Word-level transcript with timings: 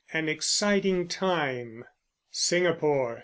AN 0.11 0.27
EXCITING 0.27 1.07
TIME. 1.07 1.85
Singapore! 2.31 3.19